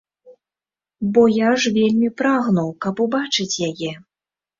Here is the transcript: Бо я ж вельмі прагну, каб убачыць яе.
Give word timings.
Бо 1.17 1.25
я 1.33 1.49
ж 1.65 1.71
вельмі 1.75 2.09
прагну, 2.21 2.65
каб 2.87 2.95
убачыць 3.07 3.61
яе. 3.69 3.93